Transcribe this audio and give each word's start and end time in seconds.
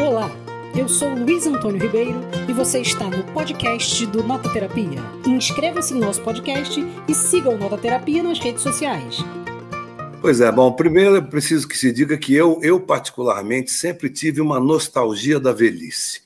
Olá, 0.00 0.30
eu 0.78 0.88
sou 0.88 1.12
Luiz 1.12 1.44
Antônio 1.44 1.82
Ribeiro 1.82 2.20
e 2.48 2.52
você 2.52 2.80
está 2.80 3.10
no 3.10 3.24
podcast 3.32 4.06
do 4.06 4.22
Nota 4.22 4.48
Terapia. 4.48 5.00
Inscreva-se 5.26 5.92
no 5.92 5.98
nosso 5.98 6.22
podcast 6.22 6.80
e 7.08 7.12
siga 7.12 7.50
o 7.50 7.58
Nota 7.58 7.76
Terapia 7.76 8.22
nas 8.22 8.38
redes 8.38 8.62
sociais. 8.62 9.16
Pois 10.20 10.40
é, 10.40 10.52
bom, 10.52 10.70
primeiro 10.70 11.16
é 11.16 11.20
preciso 11.20 11.66
que 11.66 11.76
se 11.76 11.90
diga 11.90 12.16
que 12.16 12.32
eu, 12.32 12.60
eu 12.62 12.78
particularmente, 12.78 13.72
sempre 13.72 14.08
tive 14.08 14.40
uma 14.40 14.60
nostalgia 14.60 15.40
da 15.40 15.52
velhice. 15.52 16.22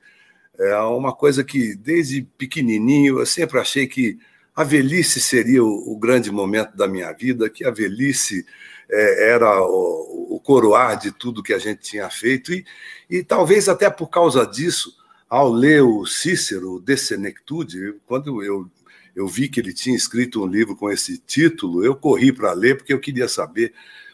É 0.58 0.76
uma 0.80 1.14
coisa 1.14 1.42
que, 1.42 1.74
desde 1.74 2.20
pequenininho, 2.36 3.20
eu 3.20 3.26
sempre 3.26 3.58
achei 3.58 3.86
que 3.86 4.18
a 4.54 4.64
velhice 4.64 5.18
seria 5.18 5.64
o, 5.64 5.94
o 5.94 5.96
grande 5.98 6.30
momento 6.30 6.76
da 6.76 6.86
minha 6.86 7.10
vida, 7.12 7.48
que 7.48 7.64
a 7.64 7.70
velhice 7.70 8.44
é, 8.90 9.30
era 9.30 9.62
o, 9.62 10.11
coroar 10.42 10.98
de 10.98 11.10
tudo 11.10 11.42
que 11.42 11.52
a 11.52 11.58
gente 11.58 11.80
tinha 11.80 12.08
feito, 12.10 12.52
e, 12.52 12.64
e 13.08 13.22
talvez 13.22 13.68
até 13.68 13.88
por 13.88 14.08
causa 14.08 14.46
disso, 14.46 14.96
ao 15.28 15.50
ler 15.50 15.82
o 15.82 16.04
Cícero, 16.04 16.80
De 16.80 16.96
Senectude, 16.96 17.94
quando 18.06 18.42
eu, 18.42 18.70
eu 19.16 19.26
vi 19.26 19.48
que 19.48 19.60
ele 19.60 19.72
tinha 19.72 19.96
escrito 19.96 20.42
um 20.42 20.46
livro 20.46 20.76
com 20.76 20.90
esse 20.90 21.18
título, 21.18 21.84
eu 21.84 21.96
corri 21.96 22.32
para 22.32 22.52
ler, 22.52 22.76
porque 22.76 22.92
eu 22.92 23.00
queria 23.00 23.28
saber 23.28 23.72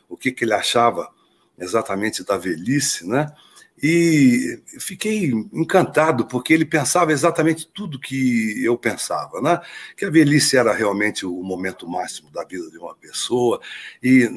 o 0.08 0.16
que, 0.16 0.30
que 0.30 0.44
ele 0.44 0.54
achava 0.54 1.08
exatamente 1.58 2.24
da 2.24 2.38
velhice, 2.38 3.06
né? 3.06 3.32
E 3.80 4.60
fiquei 4.80 5.30
encantado, 5.52 6.26
porque 6.26 6.52
ele 6.52 6.64
pensava 6.64 7.12
exatamente 7.12 7.68
tudo 7.72 7.98
que 7.98 8.62
eu 8.64 8.76
pensava, 8.76 9.40
né? 9.40 9.60
que 9.96 10.04
a 10.04 10.10
velhice 10.10 10.56
era 10.56 10.72
realmente 10.72 11.24
o 11.24 11.42
momento 11.44 11.88
máximo 11.88 12.28
da 12.30 12.44
vida 12.44 12.68
de 12.70 12.78
uma 12.78 12.94
pessoa. 12.96 13.60
E 14.02 14.28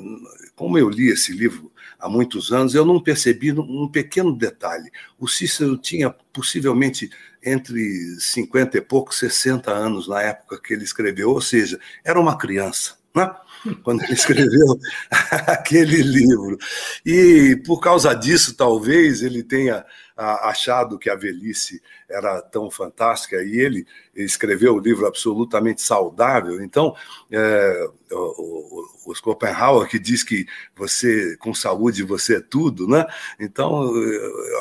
como 0.55 0.78
eu 0.78 0.88
li 0.88 1.09
esse 1.09 1.34
livro 1.34 1.70
há 2.02 2.10
muitos 2.10 2.52
anos, 2.52 2.73
eu 2.73 2.84
não 2.84 3.00
percebi 3.00 3.52
um 3.52 3.88
pequeno 3.88 4.36
detalhe. 4.36 4.92
O 5.20 5.28
Cícero 5.28 5.78
tinha 5.78 6.09
possivelmente 6.09 7.09
entre 7.44 8.20
50 8.20 8.78
e 8.78 8.81
poucos, 8.81 9.20
60 9.20 9.72
anos 9.72 10.08
na 10.08 10.22
época 10.22 10.59
que 10.62 10.73
ele 10.73 10.84
escreveu, 10.84 11.30
ou 11.30 11.42
seja, 11.42 11.80
era 12.03 12.20
uma 12.20 12.38
criança. 12.38 13.00
Né? 13.14 13.36
quando 13.84 14.04
ele 14.04 14.14
escreveu 14.14 14.80
aquele 15.48 16.02
livro. 16.02 16.58
E 17.06 17.62
por 17.66 17.80
causa 17.80 18.14
disso, 18.14 18.56
talvez 18.56 19.22
ele 19.22 19.44
tenha 19.44 19.86
achado 20.18 21.00
que 21.00 21.09
a 21.09 21.16
velhice 21.16 21.81
era 22.08 22.42
tão 22.42 22.70
fantástica 22.70 23.42
e 23.42 23.58
ele 23.58 23.88
escreveu 24.16 24.73
o 24.73 24.78
um 24.78 24.80
livro 24.80 25.08
absolutamente 25.08 25.81
saudável. 25.81 26.64
Então, 26.64 26.95
é, 27.31 27.90
o, 28.12 28.16
o, 28.16 29.12
o 29.12 29.16
Schopenhauer 29.16 29.88
que 29.88 29.98
diz 29.98 30.23
que 30.23 30.46
você 30.75 31.36
com 31.38 31.53
saúde 31.53 32.03
você 32.03 32.38
é 32.38 32.42
tudo, 32.42 32.88
né? 32.88 33.06
Então, 33.40 33.92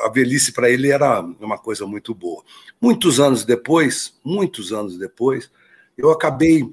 a 0.04 0.08
velhice 0.08 0.52
para 0.52 0.70
ele 0.70 0.90
era 0.90 1.20
uma 1.40 1.58
coisa 1.58 1.86
muito 1.86 2.14
boa. 2.14 2.42
Muitos 2.80 3.20
anos 3.20 3.44
depois, 3.44 4.18
muitos 4.24 4.72
anos 4.72 4.96
depois, 4.96 5.50
eu 5.96 6.10
acabei 6.10 6.64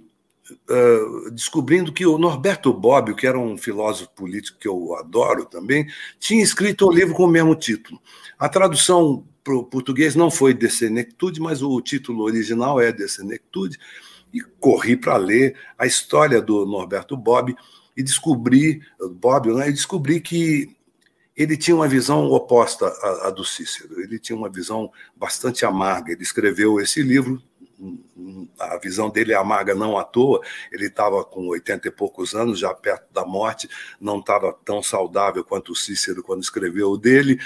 uh, 0.69 1.31
descobrindo 1.31 1.91
que 1.91 2.05
o 2.05 2.17
Norberto 2.17 2.73
Bobbio, 2.73 3.15
que 3.15 3.27
era 3.27 3.37
um 3.37 3.57
filósofo 3.57 4.09
político 4.11 4.59
que 4.59 4.67
eu 4.67 4.95
adoro 4.95 5.45
também, 5.45 5.87
tinha 6.19 6.43
escrito 6.43 6.87
um 6.87 6.91
livro 6.91 7.13
com 7.13 7.23
o 7.23 7.27
mesmo 7.27 7.55
título. 7.55 7.99
A 8.37 8.47
tradução 8.49 9.25
para 9.43 9.55
o 9.55 9.63
português 9.63 10.15
não 10.15 10.29
foi 10.29 10.53
De 10.53 10.69
Senectude, 10.69 11.39
mas 11.39 11.61
o 11.61 11.79
título 11.81 12.23
original 12.23 12.79
é 12.79 12.91
De 12.91 13.07
Senectude, 13.07 13.77
e 14.33 14.41
corri 14.59 14.97
para 14.97 15.17
ler 15.17 15.55
a 15.77 15.85
história 15.85 16.41
do 16.41 16.65
Norberto 16.65 17.15
Bobbio 17.15 17.55
e 17.95 18.03
descobri, 18.03 18.81
Bobbio, 19.15 19.55
né, 19.55 19.69
e 19.69 19.73
descobri 19.73 20.19
que 20.19 20.75
ele 21.35 21.55
tinha 21.55 21.75
uma 21.75 21.87
visão 21.87 22.25
oposta 22.31 22.87
à, 22.87 23.27
à, 23.27 23.31
do 23.31 23.45
Cícero. 23.45 24.01
Ele 24.01 24.17
tinha 24.17 24.35
uma 24.35 24.49
visão 24.49 24.91
bastante 25.15 25.65
amarga. 25.65 26.11
Ele 26.11 26.23
escreveu 26.23 26.79
esse 26.79 27.01
livro 27.01 27.41
a 28.59 28.77
visão 28.77 29.09
dele 29.09 29.33
é 29.33 29.35
amarga 29.35 29.75
não 29.75 29.97
à 29.97 30.03
toa, 30.03 30.41
ele 30.71 30.87
estava 30.87 31.23
com 31.23 31.47
80 31.47 31.87
e 31.87 31.91
poucos 31.91 32.33
anos, 32.33 32.59
já 32.59 32.73
perto 32.73 33.11
da 33.13 33.25
morte, 33.25 33.69
não 33.99 34.19
estava 34.19 34.53
tão 34.65 34.81
saudável 34.81 35.43
quanto 35.43 35.71
o 35.71 35.75
Cícero 35.75 36.23
quando 36.23 36.43
escreveu 36.43 36.91
o 36.91 36.97
dele. 36.97 37.39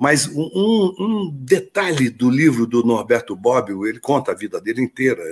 Mas 0.00 0.26
um, 0.26 0.94
um, 0.98 1.30
detalhe 1.30 2.08
do 2.08 2.30
livro 2.30 2.66
do 2.66 2.82
Norberto 2.82 3.36
Bobbio, 3.36 3.86
ele 3.86 4.00
conta 4.00 4.32
a 4.32 4.34
vida 4.34 4.58
dele 4.58 4.80
inteira, 4.80 5.22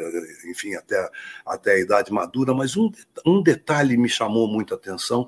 enfim, 0.45 0.75
até, 0.75 1.09
até 1.47 1.73
a 1.73 1.79
idade 1.79 2.13
madura, 2.13 2.53
mas 2.53 2.77
um, 2.77 2.91
um 3.25 3.43
detalhe 3.43 3.97
me 3.97 4.11
chamou 4.11 4.47
muita 4.47 4.75
atenção, 4.75 5.27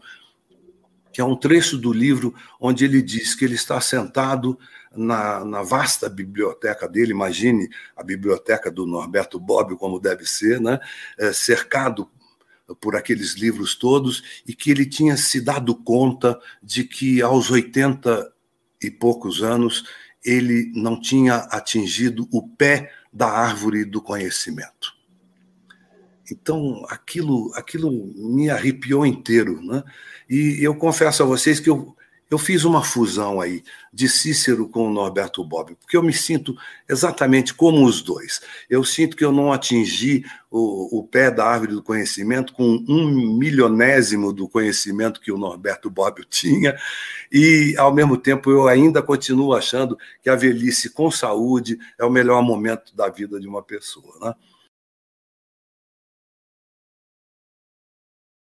que 1.12 1.20
é 1.20 1.24
um 1.24 1.36
trecho 1.36 1.76
do 1.76 1.92
livro 1.92 2.34
onde 2.60 2.84
ele 2.84 3.02
diz 3.02 3.34
que 3.34 3.44
ele 3.44 3.54
está 3.54 3.80
sentado 3.80 4.58
na, 4.94 5.44
na, 5.44 5.62
vasta 5.62 6.08
biblioteca 6.08 6.88
dele, 6.88 7.12
imagine 7.12 7.68
a 7.96 8.02
biblioteca 8.02 8.70
do 8.70 8.86
Norberto 8.86 9.38
Bobbio 9.38 9.76
como 9.76 10.00
deve 10.00 10.26
ser, 10.26 10.60
né? 10.60 10.80
É, 11.16 11.32
cercado 11.32 12.10
por 12.80 12.94
aqueles 12.94 13.34
livros 13.34 13.74
todos, 13.74 14.42
e 14.46 14.54
que 14.54 14.70
ele 14.70 14.86
tinha 14.86 15.16
se 15.16 15.40
dado 15.40 15.74
conta 15.74 16.38
de 16.62 16.84
que 16.84 17.20
aos 17.20 17.50
80 17.50 18.32
e 18.82 18.90
poucos 18.90 19.42
anos 19.42 19.84
ele 20.24 20.70
não 20.74 21.00
tinha 21.00 21.36
atingido 21.50 22.28
o 22.30 22.46
pé 22.46 22.92
da 23.12 23.28
árvore 23.28 23.84
do 23.84 24.00
conhecimento. 24.00 24.99
Então, 26.30 26.84
aquilo, 26.88 27.52
aquilo 27.54 27.90
me 28.16 28.50
arrepiou 28.50 29.04
inteiro. 29.04 29.60
Né? 29.62 29.82
E 30.28 30.58
eu 30.60 30.74
confesso 30.74 31.22
a 31.22 31.26
vocês 31.26 31.58
que 31.58 31.68
eu, 31.70 31.96
eu 32.30 32.38
fiz 32.38 32.64
uma 32.64 32.84
fusão 32.84 33.40
aí 33.40 33.64
de 33.92 34.08
Cícero 34.08 34.68
com 34.68 34.86
o 34.86 34.92
Norberto 34.92 35.44
Bobbio, 35.44 35.76
porque 35.76 35.96
eu 35.96 36.02
me 36.02 36.12
sinto 36.12 36.56
exatamente 36.88 37.52
como 37.52 37.84
os 37.84 38.00
dois. 38.02 38.40
Eu 38.68 38.84
sinto 38.84 39.16
que 39.16 39.24
eu 39.24 39.32
não 39.32 39.52
atingi 39.52 40.24
o, 40.48 41.00
o 41.00 41.02
pé 41.02 41.28
da 41.28 41.44
árvore 41.44 41.72
do 41.72 41.82
conhecimento 41.82 42.52
com 42.52 42.84
um 42.88 43.36
milionésimo 43.36 44.32
do 44.32 44.48
conhecimento 44.48 45.20
que 45.20 45.32
o 45.32 45.38
Norberto 45.38 45.90
Bobbio 45.90 46.24
tinha, 46.30 46.78
e, 47.32 47.74
ao 47.76 47.92
mesmo 47.92 48.16
tempo, 48.16 48.48
eu 48.50 48.68
ainda 48.68 49.02
continuo 49.02 49.52
achando 49.52 49.98
que 50.22 50.30
a 50.30 50.36
velhice 50.36 50.90
com 50.90 51.10
saúde 51.10 51.78
é 51.98 52.04
o 52.04 52.10
melhor 52.10 52.42
momento 52.42 52.94
da 52.94 53.08
vida 53.08 53.40
de 53.40 53.48
uma 53.48 53.62
pessoa. 53.62 54.14
Né? 54.20 54.34